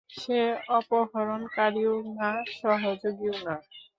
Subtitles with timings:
[0.15, 0.39] সে
[0.77, 2.29] অপহরণকারীও না
[2.57, 3.55] সহযোগীও না।